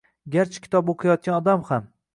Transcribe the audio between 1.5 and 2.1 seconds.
ham